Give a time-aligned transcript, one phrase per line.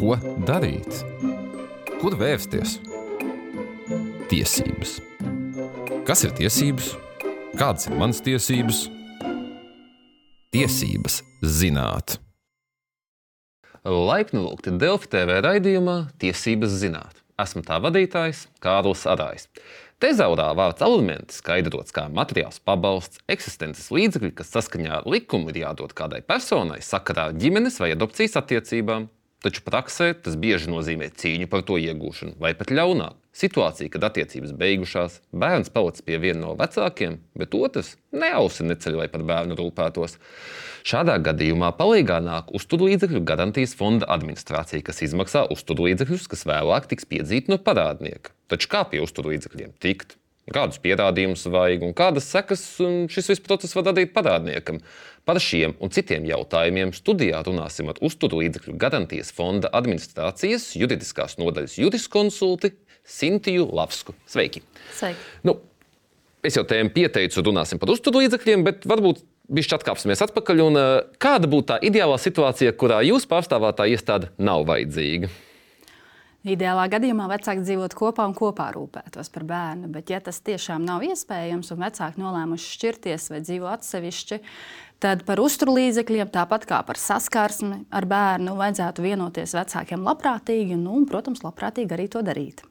[0.00, 0.14] Ko
[0.48, 1.02] darīt?
[2.00, 2.78] Kur vērsties?
[4.30, 4.94] Tiesības.
[6.08, 6.94] Kas ir tiesības?
[7.60, 8.78] Kādas ir manas tiesības?
[10.56, 12.16] Tiesības zināt.
[13.84, 17.20] Laipni lūgti Delfi TV raidījumā Tiesības zināt.
[17.36, 19.50] Esmu tā vadītājs Kārlis Arājs.
[20.00, 25.92] Tezaurā vārds elements skaidrots kā materiāls pabalsts, eksistences līdzekļi, kas saskaņā ar likumu ir jādod
[25.92, 29.10] kādai personai sakarā ar ģimenes vai adopcijas attiecībām.
[29.40, 33.16] Taču praksē tas bieži nozīmē cīņu par to iegūšanu, vai pat ļaunāk.
[33.40, 39.08] Situācija, kad attiecības beigušās, bērns palicis pie viena no vecākiem, bet otrs neausi neceļ, lai
[39.08, 40.18] par bērnu rūpētos.
[40.84, 47.54] Šādā gadījumā palīdzīgā nāk uzturlīdzekļu garantijas fonda administrācija, kas izmaksā uzturlīdzekļus, kas vēlāk tiks piedzīti
[47.54, 48.36] no parādnieka.
[48.52, 50.19] Taču kā pie uzturlīdzekļiem tikt?
[50.50, 52.64] Kādus pierādījumus vajag un kādas sekas
[53.12, 54.80] šis viss process var radīt parādniekam?
[55.28, 61.76] Par šiem un citiem jautājumiem studijā runāsim ar uzturu līdzekļu garantijas fonda administrācijas juridiskās nodaļas
[61.78, 62.72] juriskonsulti
[63.06, 64.14] Sintiju Lavsku.
[64.26, 64.64] Sveiki!
[64.96, 65.22] Sveiki.
[65.46, 65.60] Nu,
[66.46, 70.64] es jau tēmu pieteicu, runāsim par uzturu līdzekļiem, bet varbūt bišķi atkāpsimies atpakaļ.
[70.66, 70.80] Un,
[71.22, 75.30] kāda būtu tā ideālā situācija, kurā jūsu pārstāvētā iestāde nav vajadzīga?
[76.40, 81.04] Ideālā gadījumā vecāki dzīvot kopā un kopā rūpētos par bērnu, bet, ja tas tiešām nav
[81.04, 84.38] iespējams un vecāki nolēmuši šķirties vai dzīvo atsevišķi,
[85.04, 91.04] tad par uzturlīdzekļiem, tāpat kā par saskarsmi ar bērnu, vajadzētu vienoties vecākiem labprātīgi un, nu,
[91.10, 92.64] protams, labprātīgi arī to darīt.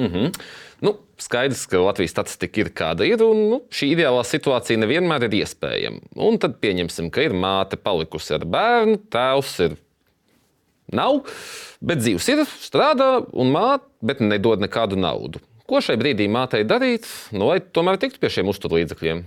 [0.00, 0.40] Mm -hmm.
[0.80, 5.42] nu, skaidrs, ka Latvijas statistika ir kāda ir, un nu, šī ideālā situācija nevienmēr ir
[5.42, 6.00] iespējama.
[6.16, 9.76] Un tad pieņemsim, ka ir māte palikusi ar bērnu, tēvs ir
[10.96, 11.22] nav,
[11.80, 15.42] bet dzīves ir, strādā un māte, bet nedod nekādu naudu.
[15.70, 19.22] Ko šai brīdī mātei darīt, nu, lai tomēr tiktu pie šiem uzturlīdzekļiem?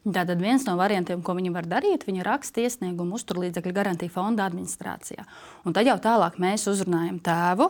[0.00, 5.26] Tātad viens no variantiem, ko viņi var darīt, viņi raksta iesniegumu uzturlīdzekļu garantiju fonda administrācijā.
[5.68, 7.68] Un tad jau tālāk mēs uzrunājam tēvu,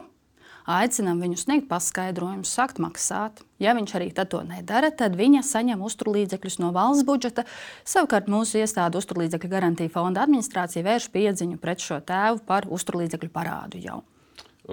[0.70, 3.42] aicinām viņu sniegt paskaidrojumus, sākt maksāt.
[3.60, 7.44] Ja viņš arī to nedara, tad viņa saņem uzturlīdzekļus no valsts budžeta.
[7.84, 13.82] Savukārt mūsu iestāde uzturlīdzekļu garantija fonda administrācija vērš piedziņu pret šo tēvu par uzturlīdzekļu parādu
[13.82, 14.00] jau.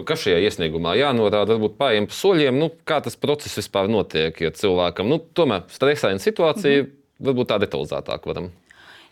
[0.06, 4.54] Kas šajā iesniegumā jānorāda, varbūt pāriem pa soļiem, nu, kā tas process vispār notiek, ja
[4.54, 6.84] cilvēkam nu, tomēr stresaina situācija.
[6.84, 8.52] Mm -hmm varbūt tā detalizētāk varam.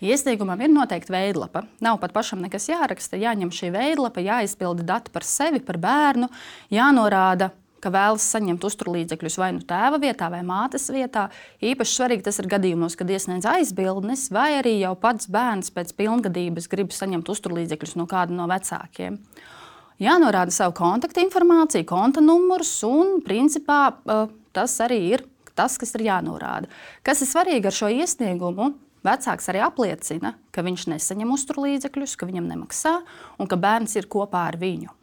[0.05, 1.63] Iesniegumam ir noteikti veidlapa.
[1.81, 3.17] Nav pat pašam nekas jāraksta.
[3.17, 6.29] Jāņem šī veidlapa, jāizpilda dati par sevi, par bērnu,
[6.73, 7.49] jānorāda,
[7.81, 11.27] ka vēlas saņemt uzturlīdzekļus vai nu tēva vietā, vai mātes vietā.
[11.61, 16.69] Īpaši svarīgi tas ir gadījumos, kad iesniedz aizbildnis, vai arī jau pats bērns pēc pilngadības
[16.71, 19.19] grib saņemt uzturlīdzekļus no kāda no vecākiem.
[20.01, 23.93] Jānorāda savu kontaktinformāciju, konta numurs, un principā
[24.55, 26.69] tas arī ir tas, kas ir jānorāda.
[27.05, 28.73] Kas ir svarīgi ar šo iesniegumu?
[29.05, 32.95] Vecāks arī apliecina, ka viņš nesaņem uzturlīdzekļus, ka viņam nemaksā
[33.39, 34.93] un ka bērns ir kopā ar viņu.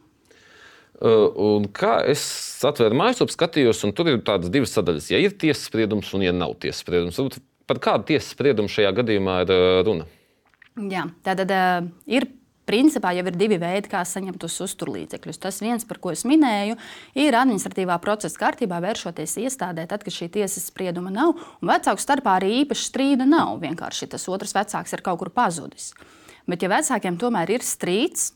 [1.03, 1.25] Uh,
[1.57, 2.21] un kā es
[2.63, 5.09] atvēru mājaslapu, skatījos, un tur ir tādas divas sadaļas.
[5.11, 8.93] Ja ir tiesas spriedums un ja nav tiesas spriedums, tad par kādu tiesas spriedumu šajā
[9.01, 10.07] gadījumā ir uh, runa?
[10.77, 12.29] Jā, tātad uh, ir
[12.63, 15.39] Principā jau ir divi veidi, kā saņemt uz uzturlīdzekļus.
[15.43, 16.77] Tas viens, par ko es minēju,
[17.19, 22.37] ir administratīvā procesa kārtībā vēršoties iestādē, tad, kad šī tiesas sprieduma nav, un vecāku starpā
[22.39, 23.57] arī īpaši strīda nav.
[23.65, 25.91] Vienkārši tas otrs vecāks ir kaut kur pazudis.
[26.47, 28.31] Bet, ja vecākiem tomēr ir strīds,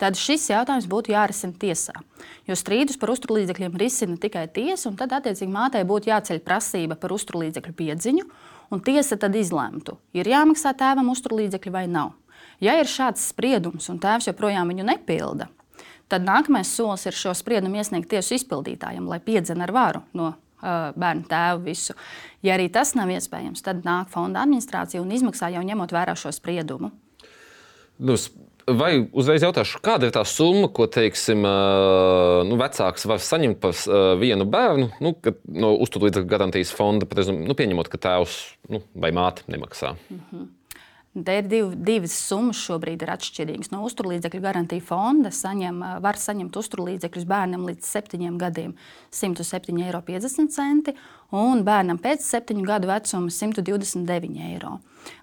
[0.00, 1.94] tad šis jautājums būtu jārisina tiesā.
[2.48, 7.14] Jo strīdus par uzturlīdzekļiem risina tikai tiesa, un tad, attiecīgi, mātei būtu jāceļ prasība par
[7.16, 8.26] uzturlīdzekļu piedziņu,
[8.72, 12.16] un tiesa tad izlemtu, ir jāmaksā tēvam uzturlīdzekļi vai nav.
[12.62, 15.48] Ja ir šāds spriedums un tēvs joprojām viņu nepilda,
[16.12, 20.92] tad nākamais solis ir šo spriedumu iesniegt tiesu izpildītājam, lai piedzena ar varu no uh,
[20.94, 21.96] bērnu tēvu visu.
[22.46, 26.30] Ja arī tas nav iespējams, tad nāk fonda administrācija un izmaksā jau ņemot vērā šo
[26.34, 26.92] spriedumu.
[28.02, 28.14] Nu,
[28.66, 33.76] vai uzreiz jautāšu, kāda ir tā summa, ko teiksim, nu, vecāks var saņemt par
[34.22, 35.14] vienu bērnu nu,
[35.50, 38.40] no uzturlīdzekļu garantijas fonda, prezum, nu, pieņemot, ka tēvs
[38.72, 39.96] nu, vai māte nemaksā?
[40.08, 40.50] Mm -hmm.
[41.12, 43.68] Te ir div, divas summas šobrīd ir atšķirīgas.
[43.68, 48.72] No uzturlīdzekļu garantija fonda saņem, var saņemt uzturlīdzekļus bērnam līdz 7 gadiem
[49.12, 50.00] 107,50 eiro
[51.36, 54.78] un bērnam pēc 7 gadu vecuma 129 eiro.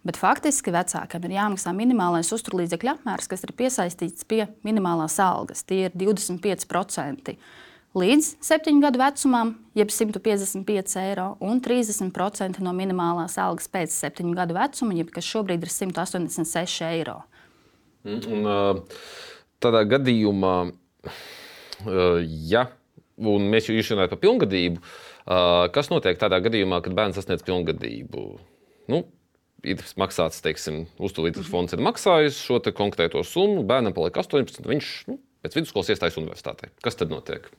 [0.06, 5.66] Bet faktiski vecākam ir jāmaksā minimālais uzturlīdzekļu apmērs, kas ir piesaistīts pie minimālās algas.
[5.66, 7.34] Tie ir 25%
[7.98, 14.58] līdz 7 gadu vecumam, jeb 155 eiro, un 30% no minimālās algas pēc 7 gadu
[14.58, 17.22] vecuma, jeb kas šobrīd ir 186 eiro.
[18.08, 18.82] Mm, un,
[19.64, 20.56] tādā gadījumā,
[22.50, 22.68] ja
[23.20, 24.84] mēs jau runājam par pilngadību,
[25.76, 28.28] kas notiek tādā gadījumā, kad bērns sasniedz pilngadību?
[28.90, 29.04] Nu,
[29.68, 35.20] ir maksāts, teiksim, uzturlīdzekļu fonds ir maksājis šo konkrēto summu, bērnam paliek 18, viņš nu,
[35.44, 36.72] pēc vidusskolas iestājas universitātē.
[36.86, 37.50] Kas tad notiek?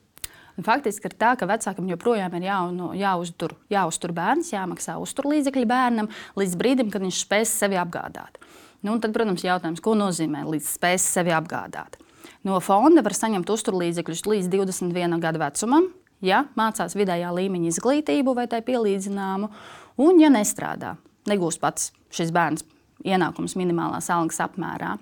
[0.59, 6.09] Faktiski ir tā, ka vecākam joprojām ir jā, nu, jāuztur, jāuztur bērns, jāmaksā uzturlīdzekļi bērnam
[6.39, 8.41] līdz brīdim, kad viņš spēs sevi apgādāt.
[8.81, 11.99] Nu, tad, protams, jautājums, ko nozīmē līdz spēs sevi apgādāt.
[12.45, 15.87] No fonda var saņemt uzturlīdzekļus līdz 21 gadu vecumam,
[16.25, 19.51] ja mācās vidējā līmeņa izglītību vai tai pielīdzināmu,
[20.01, 20.95] un ja nestrādā,
[21.29, 22.65] negūs pats šis bērns
[23.05, 24.95] ienākums minimālās algas apmērā.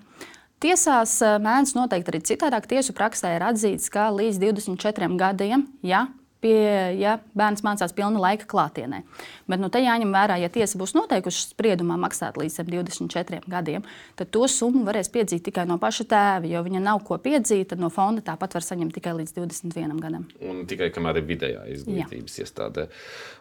[0.60, 2.66] Tiesās eh, mēdz noteikti arī citādāk.
[2.68, 6.04] Tiesu praksē ir atzīts, ka līdz 24 gadiem, ja
[6.40, 9.02] pie, ja bērns mācās pilna laika klātienē.
[9.50, 13.84] Bet nu, te jāņem vērā, ja tiesa būs noteikusi spriedumā maksāt līdz 24 gadiem,
[14.18, 16.48] tad to summu varēs piedzīt tikai no paša tēva.
[16.50, 20.26] Jo viņa nav ko piedzīt, tad no fonda tāpat var saņemt tikai līdz 21 gadam.
[20.44, 22.46] Un tikai kamēr ir vidējā izglītības Jā.
[22.46, 22.88] iestādē.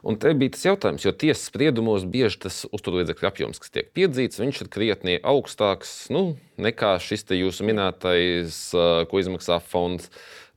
[0.04, 4.42] Un te bija tas jautājums, jo tiesas spriedumos bieži tas uzturlīdzekļu apjoms, kas tiek piedzīts,
[4.42, 8.60] viņš ir krietni augstāks nu, nekā šis jūsu minētais,
[9.10, 10.10] ko izmaksā fonds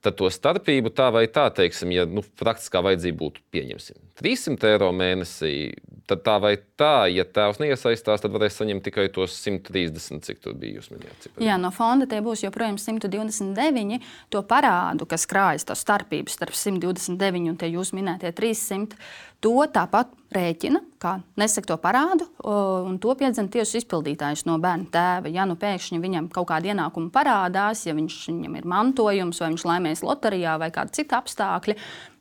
[0.02, 4.90] tad to starpību tā vai tā, teiksim, ja nu, praktiskā vajadzība būtu pieņemsim 300 eiro
[4.94, 5.72] mēnesī,
[6.10, 10.56] tad tā vai tā, ja tēvs neiesaistās, tad varēs saņemt tikai tos 130, cik tur
[10.58, 11.28] bija jūs minējāt.
[11.42, 14.02] Jā, no fonda tie būs joprojām 129.
[14.34, 19.00] To parādu, kas krājas to starpību starp 129 un tie jūs minētie 300,
[19.42, 25.32] to tāpat rēķina, kā nesakto parādu, un to piedzen tiesu izpildītājs no bērna tēva.
[25.32, 29.66] Ja nu pēkšņi viņam kaut kāda ienākuma parādās, ja viņš, viņam ir mantojums, vai viņš
[29.68, 31.76] laimēs loterijā, vai kāda cita apstākļa,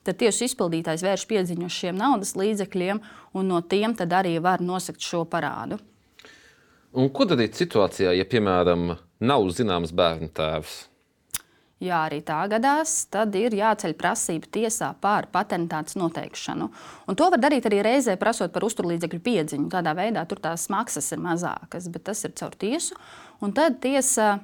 [0.07, 3.01] tad tiesu izpildītājs vērš piedziņu uz šiem naudas līdzekļiem,
[3.37, 5.79] un no tiem arī var nosakt šo parādu.
[6.91, 10.90] Un ko darīt situācijā, ja, piemēram, nav zināms bērnu tēvs?
[11.81, 16.67] Ja arī tā gadās, tad ir jāceļ prasība tiesā par patentāts noteikšanu.
[17.09, 19.65] Un to var darīt arī reizē, prasot par uzturlīdzekļu piedziņu.
[19.73, 22.97] Tādā veidā tur tās maksas ir mazākas, bet tas ir caur tiesu.
[23.41, 24.35] Un tad tiesa,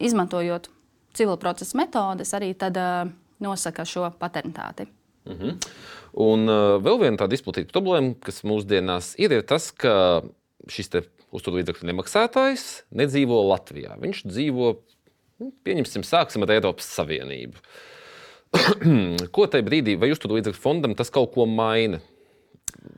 [0.00, 0.70] izmantojot
[1.18, 3.12] civil procesa metodes, arī tad, uh,
[3.44, 4.88] nosaka šo patentāti.
[5.28, 5.68] Mm -hmm.
[6.12, 10.22] Un uh, vēl viena tāda izplatīta problēma, kas mūsdienās ir, ir tas, ka
[10.68, 10.88] šis
[11.32, 13.98] uzturlīdzekļu nemaksātājs nedzīvo Latvijā.
[14.00, 14.76] Viņš dzīvo,
[15.38, 17.62] pieņemsim, sāksim ar Eiropas Savienību.
[19.34, 22.00] ko tajā brīdī, vai uzturlīdzekļu fondam tas kaut ko maina,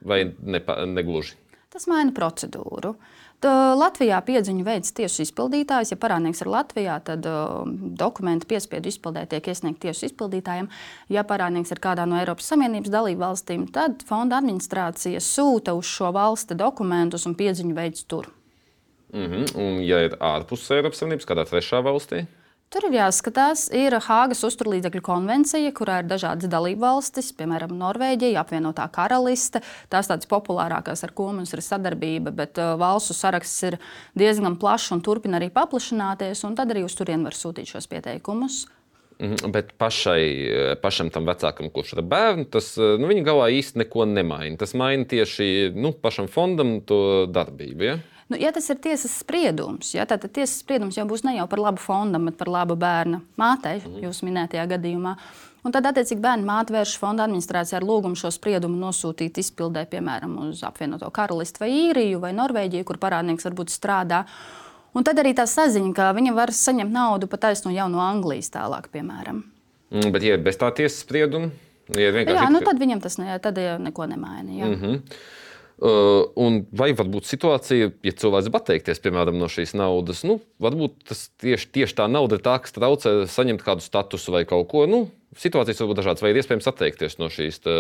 [0.07, 1.37] vai ne, negluži?
[1.71, 2.97] Tas maina procedūru.
[3.41, 5.95] Uh, Latvijā piedziņu veids tiesu izpildītājs.
[5.95, 7.63] Ja parādnieks ir Latvijā, tad uh,
[7.97, 10.69] dokumenti piespiedu izpildē tiek iesniegti tiesu izpildītājiem.
[11.15, 16.11] Ja parādnieks ir kādā no Eiropas Savienības dalību valstīm, tad fonda administrācija sūta uz šo
[16.17, 18.29] valsti dokumentus un piedziņu veids tur.
[19.13, 19.57] -hmm.
[19.59, 22.27] Un, ja ir ārpus Eiropas Savienības, kādā trešā valstī?
[22.71, 28.87] Tur ir jāskatās, ir Hāgas uzturlīdzekļu konvencija, kurā ir dažādas dalību valstis, piemēram, Norvēģija, apvienotā
[28.95, 29.59] karaliste.
[29.91, 33.79] Tās tādas populārākās, ar ko mums ir sadarbība, bet uh, valstu saraksts ir
[34.15, 36.45] diezgan plašs un turpina arī paplašināties.
[36.55, 38.69] Tad arī uz turieni var sūtīt šos pieteikumus.
[39.19, 44.07] Mhm, bet pašai, pašam tam vecākam, kurš ir bērns, tas nu, viņa galvā īsti neko
[44.09, 44.57] nemaina.
[44.63, 47.85] Tas maina tieši nu, pašam fondam to darbību.
[47.85, 47.99] Ja?
[48.31, 51.59] Nu, ja tas ir tiesas spriedums, ja, tad tiesas spriedums jau būs ne jau par
[51.59, 54.05] labu fondam, bet par labu bērna mātei, mm.
[54.05, 55.17] jūs minētajā gadījumā.
[55.67, 60.39] Un tad, attiecīgi, bērnu māte vērš fonda administrācijā ar lūgumu šo spriedumu nosūtīt izpildē, piemēram,
[60.47, 64.23] uz apvienoto karalisti vai īriju vai Norvēģiju, kur parādnieks varbūt strādā.
[64.97, 68.49] Un tad arī tā saziņa, ka viņa var saņemt naudu pat taisnu jau no Anglijas
[68.55, 69.43] tālāk, piemēram.
[69.91, 71.51] Mm, bet, ja bez tā tiesas sprieduma,
[71.99, 72.39] ja vienkārši.
[72.39, 74.55] Jā, nu, tad viņam tas ne, tad neko nemaina.
[74.55, 74.71] Jā.
[74.71, 75.21] Mm -hmm.
[75.81, 80.37] Uh, un vai var būt situācija, ja cilvēks grib atteikties piemēram, no šīs naudas, nu,
[80.61, 84.69] varbūt tas tieši, tieši tā nauda ir tā, kas traucē saņemt kādu statusu vai kaut
[84.69, 84.85] ko.
[84.91, 85.07] Nu,
[85.41, 87.79] situācijas var būt dažādas, vai ir iespējams atteikties no šīs tā,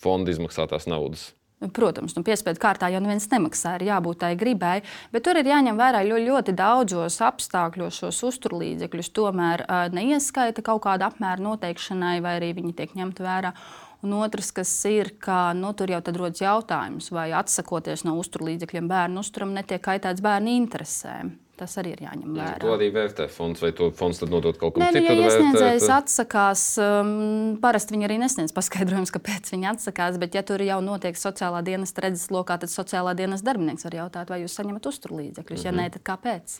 [0.00, 1.28] fonda izmaksātās naudas.
[1.60, 4.78] Protams, nu, piespiedu kārtā jau neviens nemaksā, ir jābūt tai gribai,
[5.12, 9.12] bet tur ir jāņem vērā ļoti, ļoti daudzos apstākļos šos uzturlīdzekļus.
[9.12, 13.52] Tomēr uh, neieskaita kaut kāda apmēra noteikšanai, vai arī viņi tiek ņemti vērā.
[14.00, 19.20] Un otrs, kas ir, ka nu, tur jau rodas jautājums, vai atsakoties no uzturlīdzekļiem bērnu
[19.20, 21.34] uzturam, netiek kaitēts bērnu interesēm.
[21.60, 22.60] Tas arī ir jāņem vērā.
[22.62, 25.04] To arī vērtē fonds, vai to fonds tad nodot kaut kam citam.
[25.04, 30.64] Ja iesniedzējs atsakās, um, parasti viņi arī nesniedz paskaidrojumus, kāpēc viņi atsakās, bet ja tur
[30.64, 34.88] jau notiek sociālā dienas redzes lokā, tad sociālā dienas darbinieks var jautāt, vai jūs saņemat
[34.88, 35.68] uzturlīdzekļus, mm -hmm.
[35.68, 35.84] ja mhm.
[35.84, 36.56] nē, tad kāpēc?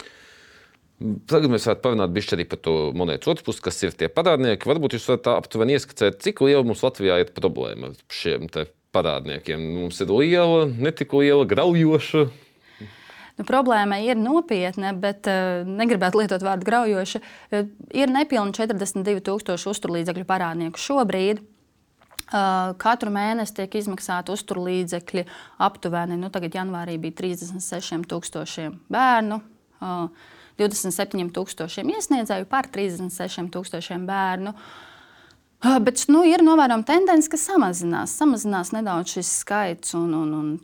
[1.00, 4.68] Tagad mēs varētu parunāt arī par to monētas otru pusi, kas ir tie parādnieki.
[4.68, 8.50] Varbūt jūs varat aptuveni ieskicēt, cik liela mums Latvijā ir problēma ar šiem
[8.92, 9.62] parādniekiem.
[9.78, 12.26] Mums ir liela, netik liela, graujoša.
[13.38, 17.20] Nu, problēma ir nopietna, bet uh, negribētu lietot vārdu graujoša.
[17.48, 21.40] Uh, ir nepilni 42,000 uzturlīdzekļu parādnieku šobrīd.
[22.30, 25.24] Uh, katru mēnesi tiek izmaksāti uzturlīdzekļi
[25.64, 26.20] aptuveni.
[26.20, 29.40] Nu, tagad janvārī bija 36,000 bērnu.
[29.80, 34.54] Uh, 27,000 iesniedzēju par 36,000 bērnu.
[35.84, 39.92] Bet nu, ir novērojama tendence, ka samazinās, samazinās nedaudz šis skaits.
[39.98, 40.54] Un, un, un,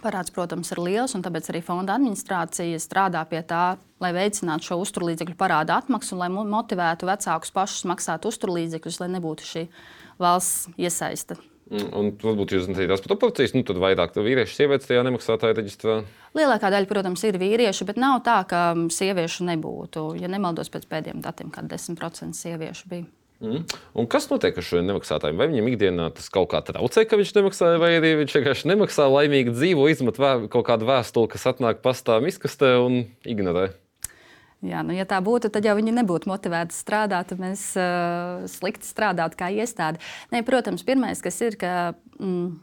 [0.00, 4.80] parāds, protams, ir liels, un tāpēc arī fonda administrācija strādā pie tā, lai veicinātu šo
[4.84, 9.66] uzturlīdzekļu parādu atmaksu un lai motivētu vecākus pašus maksāt uzturlīdzekļus, lai nebūtu šī
[10.20, 11.36] valsts iesaista.
[11.70, 16.00] Mm, un varbūt jūs zināt tās proporcijas, nu tad vairāk vīriešu, sievietes tajā nemaksātāja reģistrā.
[16.34, 20.08] Lielākā daļa, protams, ir vīrieši, bet nav tā, ka sieviešu nebūtu.
[20.18, 23.06] Ja nemaldos pēc pēdējiem datiem, kad 10% sieviešu bija.
[23.40, 23.62] Mm.
[23.96, 25.38] Un kas notiek ar šiem nemaksātājiem?
[25.38, 29.06] Vai viņam ikdienā tas kaut kā traucē, ka viņš nemaksā, vai arī viņš vienkārši nemaksā,
[29.08, 30.18] laimīgi dzīvo, izmet
[30.52, 33.70] kaut kādu vēstuli, kas atnāk pastāv izkastē un ignorē?
[34.60, 38.84] Jā, nu, ja tā būtu, tad jau viņi nebūtu motivēti strādāt, un mēs uh, slikti
[38.84, 40.02] strādātu kā iestāde.
[40.34, 41.94] Nē, protams, pirmais, kas ir, ka.
[42.20, 42.58] Mm,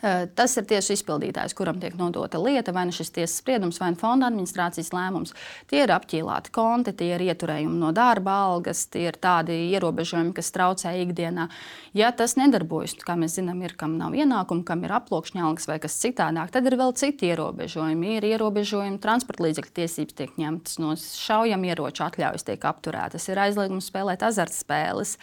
[0.00, 4.00] tas ir tiesu izpildītājs, kuram tiek nodota lieta, vai nu šis tiesas spriedums, vai nu
[4.00, 5.34] fonda administrācijas lēmums.
[5.70, 10.52] Tie ir apķīlāti konti, tie ir ieturējumi no darba algas, tie ir tādi ierobežojumi, kas
[10.54, 11.48] traucē ikdienā.
[11.96, 15.78] Ja tas nedarbojas, kā mēs zinām, ir kam nav ienākumu, kam ir aploksņa algas vai
[15.82, 18.16] kas citādāk, tad ir vēl citi ierobežojumi.
[18.18, 23.88] Ir ierobežojumi, transporta līdzekļu tiesības tiek ņemtas no šaujam ieroču atļaujas, tiek apturētas, ir aizliegums
[23.90, 25.16] spēlēt azartspēles.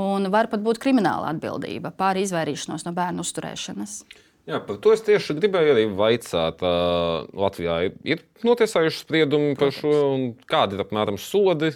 [0.00, 3.98] Un var pat būt krimināla atbildība par izvairīšanos no bērnu uzturēšanas.
[4.46, 6.60] Jā, par to es tieši gribēju arī vaicāt.
[6.62, 11.72] Uh, Latvijā ir, ir notiesājuši spriedumi par šo, un kādi ir apmēram sodi?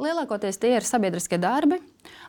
[0.00, 1.78] Lielākoties tie ir sabiedriskie darbi.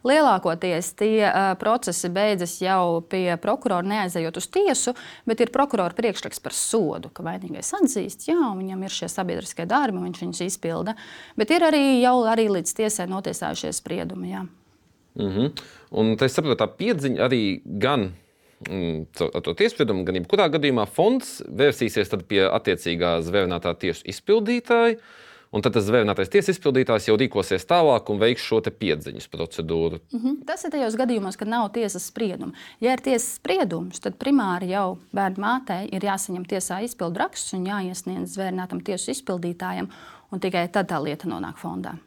[0.08, 4.96] Lielākoties tie uh, procesi beidzas jau pie prokurora, neaizejot uz tiesu,
[5.28, 10.04] bet ir prokurora priekšraksts par sodu, ka vainīgais atzīst, jā, viņam ir šie sabiedriskie darbi,
[10.04, 11.00] viņš viņus izpilda.
[11.40, 14.36] Bet ir arī jau arī līdz tiesai notiesājušies spriedumi.
[14.36, 14.48] Jā.
[15.18, 15.52] Mm -hmm.
[15.90, 18.12] Un es saprotu, tā piedziņa arī gan
[18.70, 24.98] mm, ar to tiespriedumu, gan jebkurā gadījumā fonds vērsīsies pie attiecīgā zvērnātā tiesu izpildītāja.
[25.52, 30.00] Un tad tas zvērnātais tiesas izpildītājs jau rīkosies tālāk un veiks šo piedziņas procedūru.
[30.12, 30.46] Mm -hmm.
[30.46, 32.52] Tas ir tajos gadījumos, kad nav tiesas sprieduma.
[32.82, 37.66] Ja ir tiesas spriedums, tad primāri jau bērnu mātei ir jāsaņem tiesā izpildu raksts un
[37.66, 39.88] jāiesniedz zvērnātam tiesu izpildītājam,
[40.32, 41.98] un tikai tad tā lieta nonāk fondā.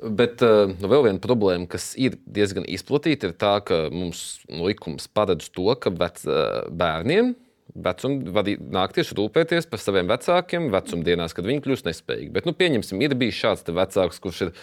[0.00, 5.50] Bet uh, vēl viena problēma, kas ir diezgan izplatīta, ir tā, ka mums likums paredz
[5.52, 7.34] to, ka vec, uh, bērniem
[7.84, 12.30] vecuma var nākties rūpēties par saviem vecākiem vecumdienās, kad viņi kļūst nespējīgi.
[12.34, 14.54] Bet, nu, pieņemsim, ir bijis šāds vecāks, kurš ir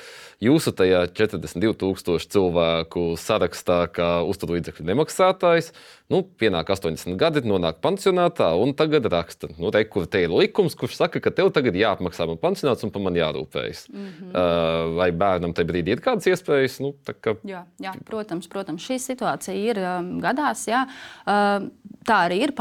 [0.43, 5.71] jūsu tajā 42,000 cilvēku sarakstā, kā uzturlīdzekļu nemaksātājs.
[6.13, 10.77] Nu, pienāk 80 gadi, nonāk pensionātā un tagad raksta, nu, te, kur te ir likums,
[10.79, 13.81] kurš saka, ka tev tagad jāapmaksā man pensionāts un par mani jārūpējas.
[13.91, 14.29] Mm -hmm.
[14.31, 16.79] uh, vai bērnam tajā brīdī ir kādas iespējas?
[16.86, 17.36] Nu, ka...
[17.43, 20.67] jā, jā, protams, protams, šī situācija ir um, gadās.
[20.67, 20.86] Jā.
[21.25, 21.67] Uh,
[22.07, 22.53] tā arī ir.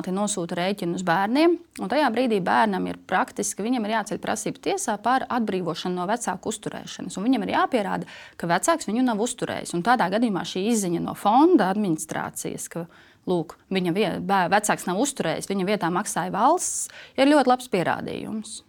[0.00, 4.62] Pensionāti nosūta rēķinu uz bērniem, un tajā brīdī bērnam ir praktiski, viņam ir jāceļ prasība
[4.64, 7.18] tiesā par atbrīvošanu no vecāku uzturēšanas.
[7.20, 8.08] Viņam ir jāpierāda,
[8.40, 9.74] ka vecāks viņu nav uzturējis.
[9.76, 12.86] Un tādā gadījumā šī izziņa no fonda administrācijas, ka
[13.28, 16.88] lūk, viņa vietā, vecāks nav uzturējis, viņa vietā maksāja valsts,
[17.20, 18.60] ir ļoti labs pierādījums.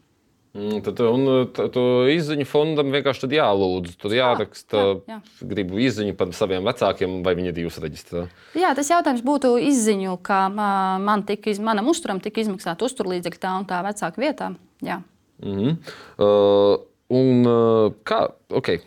[0.51, 1.27] Mm, tad un,
[1.72, 3.93] to izziņu fondam vienkārši jālūdz.
[4.01, 5.20] Tur jāraksta, jā, jā.
[5.48, 8.25] gribu izziņu par saviem vecākiem, vai viņi ir jūsu reģistrā.
[8.60, 13.67] Jā, tas jautājums būtu izziņu, ka man tika, manam uzturam tika izmaksāta uzturlīdzekļa tā un
[13.70, 14.51] tā vecāka vietā.
[14.84, 15.00] Jā.
[15.41, 15.77] Mm -hmm.
[16.20, 18.84] uh, un uh, kā, okay,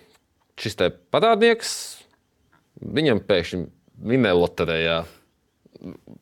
[0.61, 2.05] šis te parādnieks,
[2.81, 3.65] viņam pēkšņi
[4.05, 5.05] minēja loterijā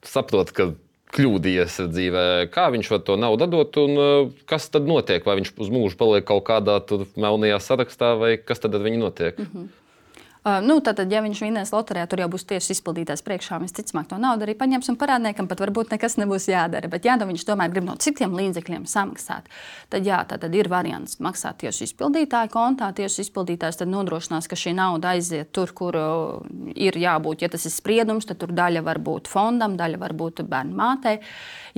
[0.06, 0.72] saprot, ka
[1.12, 5.24] kļūdījies dzīvē, kā viņš var to naudu dot un uh, kas tad notiek?
[5.26, 6.78] Vai viņš uz mūžu paliek kaut kādā
[7.20, 9.38] melnajā sarakstā, vai kas tad ar viņu notiek?
[9.38, 9.70] Mm -hmm.
[10.42, 13.60] Uh, nu, tātad, ja viņš vinnēs loterijā, tur jau būs tieši izpildītājs priekšā.
[13.62, 16.90] Mēs ticamāk to naudu arī paņems un parādniekam pat varbūt nekas nebūs jādara.
[16.90, 19.46] Bet, ja nu viņš tomēr grib no citiem līdzekļiem samaksāt,
[19.92, 22.90] tad, jā, tad ir variants maksāt tieši izpildītāja kontā.
[22.90, 26.42] Tieši izpildītājs tad nodrošinās, ka šī nauda aiziet tur, kur uh,
[26.74, 27.46] ir jābūt.
[27.46, 31.20] Ja tas ir spriedums, tad tur daļa var būt fondam, daļa var būt bērnu mātei.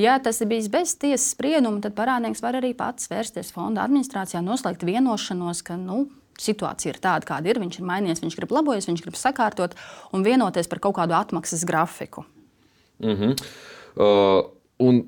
[0.00, 4.40] Ja tas ir bijis bez tiesas sprieduma, tad parādnieks var arī pats vērsties fonda administrācijā,
[4.40, 6.06] noslēgt vienošanos, ka nu,
[6.40, 7.60] situācija ir tāda, kāda ir.
[7.62, 9.76] Viņš ir mainījies, viņš grib laboties, viņš grib sakārtot
[10.12, 12.24] un vienoties par kaut kādu atmaksas grafiku.
[13.02, 13.44] Mm -hmm.
[13.96, 15.04] uh, un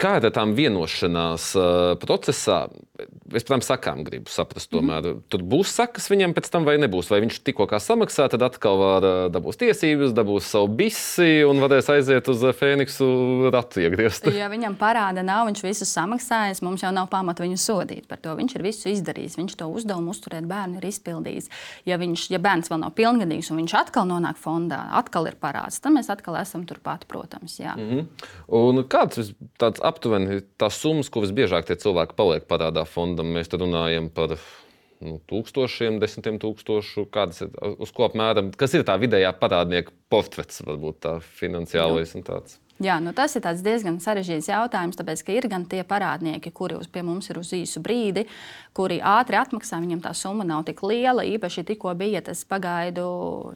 [0.00, 2.66] kā ir ar tām vienošanās uh, procesā?
[2.96, 5.22] Es, protams, sakām, gribu saprast, tomēr mm -hmm.
[5.28, 7.10] tur būs sakas viņam pēc tam vai nebūs.
[7.12, 11.90] Vai viņš tikko samaksā, tad atkal var uh, dabūt tiesības, dabūs savu bisi un varēs
[11.92, 14.26] aiziet uz uh, Fēniksu ratu iegriezt.
[14.32, 18.34] Ja viņam parāda nav, viņš visu samaksājis, mums jau nav pamata viņu sodīt par to.
[18.36, 21.50] Viņš ir visu izdarījis, viņš to uzdevumu uzturēt bērnu ir izpildījis.
[21.84, 25.80] Ja, viņš, ja bērns vēl nav pilngadīgs un viņš atkal nonāk fondā, atkal ir parāds,
[25.80, 27.58] tad mēs atkal esam turpat, protams.
[27.60, 27.76] Jā.
[27.76, 28.06] Mm -hmm.
[28.48, 33.32] Un kāds ir tāds aptuveni tās summas, ko visbiežāk tie cilvēki paliek parādā fondam.
[33.36, 34.36] Mēs runājam par
[35.00, 40.62] nu, tūkstošiem, desmitiem tūkstošu, kādas ir uz ko apmēram, kas ir tā vidējā parādnieka portfets,
[40.66, 42.60] varbūt tā finansiālais un tāds.
[42.76, 47.00] Jā, nu tas ir diezgan sarežģīts jautājums, tāpēc, ka ir gan tie parādnieki, kuri pie
[47.06, 48.26] mums ir uz īsu brīdi,
[48.76, 51.24] kuri ātri atmaksā, viņam tā summa nav tik liela.
[51.24, 53.06] Īpaši tikko bija tas pagaidu,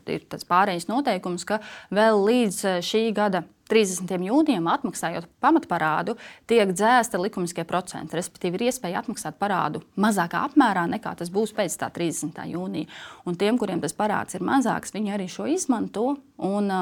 [0.08, 1.60] tas pārējais noteikums, ka
[1.92, 4.11] vēl līdz šī gada 30.
[4.27, 6.17] jūnijam, atmaksājot pamatparādu,
[6.50, 8.19] tiek dzēsta likumiskie procenti.
[8.19, 12.43] Respektīvi, ir iespēja atmaksāt parādu mazākā apmērā nekā tas būs pēc tā 30.
[12.50, 12.91] jūnija.
[13.31, 16.73] Un tiem, kuriem tas parāds ir mazāks, viņi arī šo izmanto un,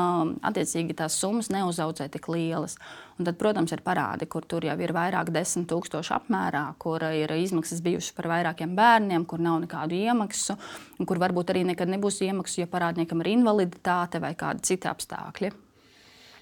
[0.48, 2.78] attiecīgi, tās summas neuzaudzē tik lielas.
[3.18, 7.34] Un tad, protams, ir parādi, kur tur jau ir vairāk desmit tūkstoši apmērā, kur ir
[7.34, 10.56] izmaksas bijušas par vairākiem bērniem, kur nav nekādu iemaksu,
[10.98, 15.67] un kur varbūt arī nekad nebūs iemaksu, ja parādniekam ir invaliditāte vai kādi citi apstākļi.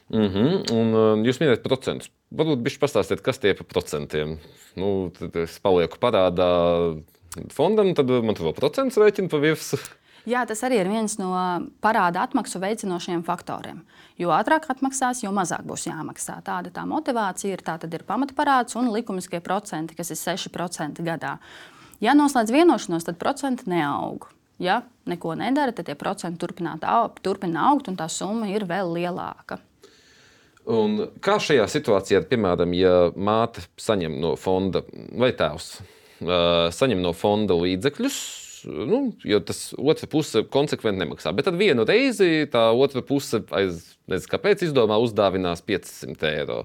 [0.09, 0.73] Mm -hmm.
[0.73, 2.11] Un, uh, jūs minējat procentus.
[2.31, 4.39] Varbūt viņš pastāstiet, kas tie ir par procentiem.
[4.77, 7.03] Nu, tad es palieku parādā
[7.51, 9.79] fondam, tad man tur vēl procents rēķina pa virsmu.
[10.27, 11.31] Jā, tas arī ir viens no
[11.85, 13.85] parāda atmaksu veicinošiem faktoriem.
[14.19, 16.41] Jo ātrāk atmaksās, jo mazāk būs jāmaksā.
[16.43, 17.63] Tāda tā motivācija ir.
[17.63, 21.37] Tā tad ir pamatparāds un likumiskie procenti, kas ir 6% gadā.
[22.03, 24.27] Ja noslēdz vienošanos, tad procenti neaug.
[24.59, 26.75] Ja neko nedara, tad tie procenti turpina
[27.71, 29.61] augt, un tā summa ir vēl lielāka.
[30.67, 34.83] Un kā šajā situācijā, piemēram, ja māte saņem no fonda
[35.15, 38.19] vai tēvs uh, saņem no fonda līdzekļus,
[38.91, 41.31] nu, jo tas otra puse konsekventi nemaksā.
[41.37, 46.65] Bet tad vienu reizi tā otra puse, aiz, nezinu, kāpēc, izdomā uzdāvinās 500 eiro.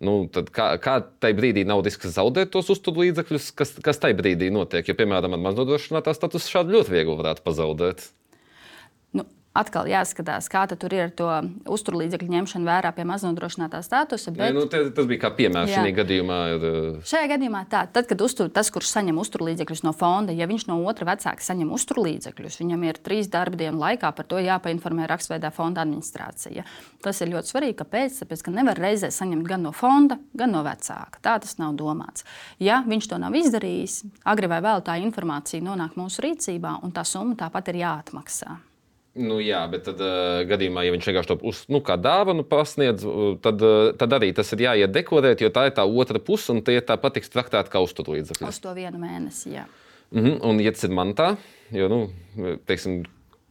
[0.00, 4.86] Nu, kā, kā tajā brīdī nav risks zaudēt tos uzturlīdzekļus, kas, kas tajā brīdī notiek?
[4.86, 8.06] Jo, piemēram, ar maznodrošinātā statusu šādi ļoti viegli varētu pazaudēt
[9.56, 11.28] atkal jāskatās, kā tur ir ar to
[11.74, 14.30] uzturlīdzekļu ņemšanu vērā pie maznodrošinātā statusa.
[14.34, 14.50] Bet...
[14.50, 16.38] Ja, nu, te, tas bija kā piemērs šajā gadījumā.
[16.54, 16.66] Ir...
[16.68, 20.68] Uh, šajā gadījumā tā, tad, kad uztur, tas, kurš saņem uzturlīdzekļus no fonda, ja viņš
[20.70, 25.50] no otra vecāka saņem uzturlīdzekļus, viņam ir trīs darba dienu laikā par to jāpainformē rakstveidā
[25.54, 26.64] fonda administrācija.
[27.02, 27.78] Tas ir ļoti svarīgi.
[27.80, 28.22] Kāpēc?
[28.22, 31.22] Tāpēc, ka nevar reizē saņemt gan no fonda, gan no vecāka.
[31.24, 32.26] Tā tas nav domāts.
[32.62, 37.06] Ja viņš to nav izdarījis, agri vai vēl tā informācija nonāk mūsu rīcībā, un tā
[37.08, 38.60] summa tāpat ir jāatmaksā.
[39.18, 43.02] Nu, jā, bet tad, uh, gadījumā, ja viņš vienkārši to uz, nu, kā dāvanu pasniedz,
[43.42, 46.62] tad, uh, tad arī tas ir jāiet dekorēt, jo tā ir tā otra puse, un
[46.62, 48.46] tie tāpat tiks traktēti kā uzturlīdzekļi.
[48.46, 49.66] Uz to vienu mēnesi, jā.
[50.14, 51.28] Mm -hmm, un, tas ir mantā,
[51.74, 52.00] jo, nu,
[52.66, 53.02] teiksim,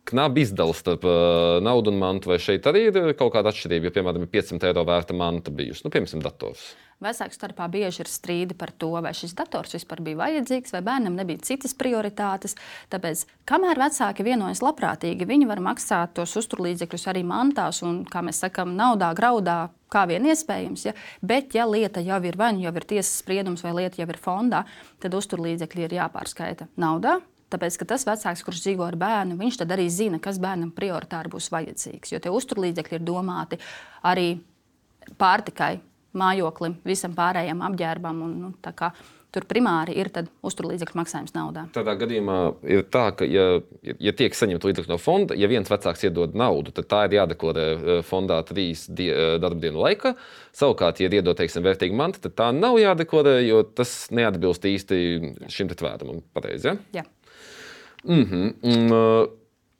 [0.09, 3.95] knapi izdala starp uh, naudu un mantu, vai šeit arī ir kaut kāda atšķirība, ja,
[3.99, 6.71] piemēram, ir 500 eiro vērta manta bijusi, nu, piemēram, dators.
[6.99, 11.15] Vecāku starpā bieži ir strīdi par to, vai šis dators vispār bija vajadzīgs, vai bērnam
[11.15, 12.57] nebija citas prioritātes.
[12.91, 18.43] Tāpēc, kamēr vecāki vienojas labprātīgi, viņi var maksāt tos uzturlīdzekļus arī mantās un, kā mēs
[18.43, 20.85] sakām, naudā, graudā, kā vien iespējams.
[20.89, 20.95] Ja?
[21.23, 24.19] Bet, ja lieta jau ir vai nu jau ir tiesas spriedums, vai lieta jau ir
[24.19, 24.65] fondā,
[24.99, 27.21] tad uzturlīdzekļi ir jāpārskaita naudā.
[27.49, 31.31] Tāpēc, ka tas vecāks, kurš dzīvo ar bērnu, viņš tad arī zina, kas bērnam prioritāri
[31.31, 32.11] būs vajadzīgs.
[32.11, 33.57] Jo tie uzturlīdzekļi ir domāti
[34.05, 34.33] arī
[35.17, 35.77] pārtikai,
[36.19, 38.25] mājoklim, visam pārējiem apģērbam.
[38.27, 38.53] Un, nu,
[39.29, 40.07] Tur primāri ir
[40.41, 41.67] uzturlīdzekļu maksājums naudā.
[41.75, 46.07] Tādā gadījumā ir tā, ka, ja, ja tiek saņemta līdzekļu no fonda, ja viens vecāks
[46.07, 50.15] iedod naudu, tad tā ir jādeklarē eh, fondā trīs die, darba dienu laikā.
[50.57, 54.99] Savukārt, ja iedod teiksim, vērtīgu mantu, tad tā nav jādeklarē, jo tas neatbilst īsti
[55.53, 56.25] šim tvērumam.
[56.33, 57.03] Pareizi, ja?
[57.03, 57.05] Jā.
[58.01, 58.53] Mm -hmm.
[58.65, 59.29] Un, eh,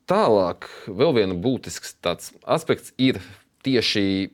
[0.06, 1.96] tālāk, vēl viena būtisks
[2.46, 3.18] aspekts ir
[3.66, 4.30] tieši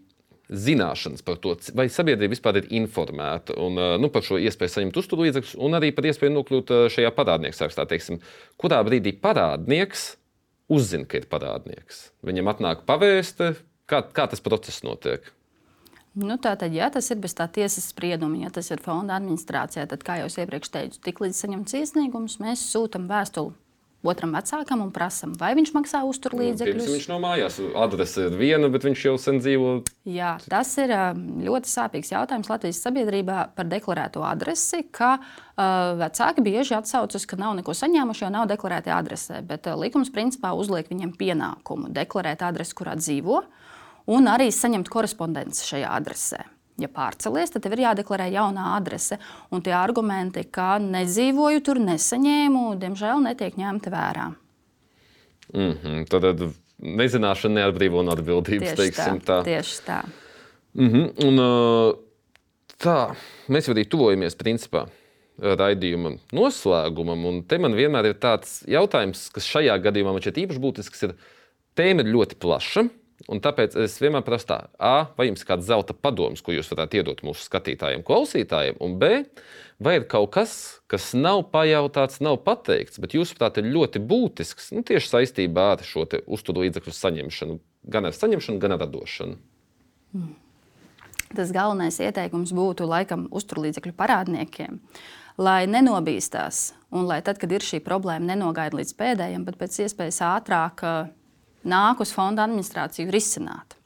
[0.51, 5.57] zināšanas par to, vai sabiedrība vispār ir informēta un, nu, par šo iespēju saņemt uzturlīdzekļus,
[5.67, 7.87] un arī par iespēju nokļūt šajā parādnieku sarakstā.
[7.91, 8.21] Teiksim,
[8.61, 10.13] kurā brīdī parādnieks
[10.73, 12.11] uzzina, ka ir parādnieks?
[12.27, 13.57] Viņam atnāk pavēste,
[13.91, 15.33] kā, kā tas process notiek.
[16.17, 20.01] Nu, tātad, ja tas ir bez tā tiesas sprieduma, ja tas ir fonda administrācijā, tad,
[20.07, 23.53] kā jau iepriekš teicu, tiklīdz saņemts iesniegums, mēs sūtām vēstuli
[24.09, 26.87] otram vecākam un prasām, vai viņš maksā uzturlīdzekļus.
[26.87, 29.73] Nu, viņš no mājās adrese ir viena, bet viņš jau sen dzīvo.
[30.09, 30.95] Jā, tas ir
[31.47, 37.59] ļoti sāpīgs jautājums Latvijas sabiedrībā par deklarēto adresi, ka uh, vecāki bieži atsaucas, ka nav
[37.61, 39.43] neko saņēmuši, jo nav deklarēta adrese.
[39.47, 43.45] Bet uh, likums principā uzliek viņiem pienākumu deklarēt adresi, kurā dzīvo,
[44.17, 46.47] un arī saņemt korespondenci šajā adresē
[46.81, 49.19] ja pārcelies, tad tev ir jādeklarē jaunā adrese.
[49.51, 54.31] Un tie argumenti, ka nedzīvoju tur, nesaņēmu, diemžēl netiek ņemti vērā.
[55.55, 56.07] Mm -hmm.
[56.11, 58.75] Tad nezināšana neatbrīvo no atbildības.
[58.77, 59.09] Tieši tā.
[59.25, 59.43] tā.
[59.45, 60.03] Tieši tā.
[60.75, 61.27] Mm -hmm.
[61.29, 61.35] Un,
[62.79, 63.15] tā,
[63.49, 64.87] mēs jau arī tuvojamies principā
[65.39, 67.25] raidījuma noslēgumam.
[67.25, 71.03] Un te man vienmēr ir tāds jautājums, kas šajā gadījumā man šķiet īpaši būtisks.
[71.03, 71.15] Ir,
[71.77, 72.89] tēma ir ļoti plaša.
[73.33, 76.71] Un tāpēc es vienmēr prasu, tā, A, vai jums ir kāds zelta padoms, ko jūs
[76.73, 79.11] varētu iedot mūsu skatītājiem, klausītājiem, un B,
[79.83, 80.55] vai ir kaut kas,
[80.91, 86.07] kas nav pajautāts, nav pateikts, bet jūsuprāt ir ļoti būtisks nu, tieši saistībā ar šo
[86.07, 87.61] uzturlīdzekļu saņemšanu,
[87.93, 89.39] gan ar saņemšanu, gan ar atdošanu.
[90.17, 90.35] Mm.
[91.35, 94.79] Tas galvenais ieteikums būtu laikam uzturlīdzekļu parādniekiem,
[95.43, 100.23] lai nenobīstās un lai tad, kad ir šī problēma, nenogaida līdz pēdējiem, bet pēc iespējas
[100.23, 101.11] ātrāk uh,
[101.67, 103.77] nāk uz fonda administrāciju risināt.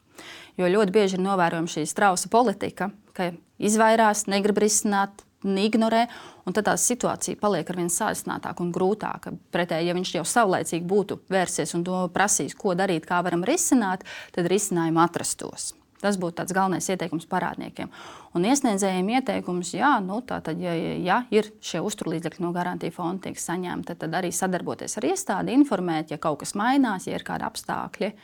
[0.58, 6.04] Jo ļoti bieži ir novērojama šī strausa politika, ka izvairās, negrib risināt, ignorē,
[6.44, 9.32] un tad tā situācija paliek ar vien sāsinātāka un grūtāka.
[9.54, 14.04] Pretēji, ja viņš jau saulēcīgi būtu vērsies un prasījis, ko darīt, kā varam risināt,
[14.36, 15.72] tad risinājumu atrastos.
[16.00, 17.90] Tas būtu tāds galvenais ieteikums parādniekiem.
[18.36, 23.40] Un iesniedzējiem ieteikums, jā, nu, tātad, ja, ja ir šie uzturlīdzekļi no garantija fonda tiek
[23.40, 28.14] saņemti, tad arī sadarboties ar iestādi, informēt, ja kaut kas mainās, ja ir kādi apstākļi,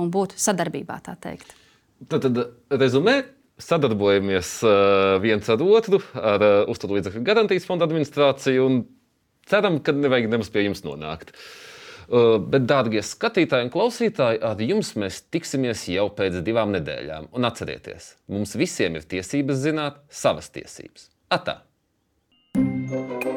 [0.00, 1.52] un būt sadarbībā, tā teikt.
[2.08, 3.18] Tad, tad rezumē,
[3.60, 8.84] sadarbojamies uh, viens ar otru, ar uh, uzturlīdzekļu garantijas fonda administrāciju un
[9.50, 11.34] ceram, ka nevajag nemaz pie jums nonākt.
[12.08, 17.28] Eh, bet, dārgie skatītāji un klausītāji, ar jums mēs tiksimies jau pēc divām nedēļām.
[17.36, 21.10] Un atcerieties, mums visiem ir tiesības zināt savas tiesības.
[21.28, 21.60] Atā!
[22.88, 23.27] thank you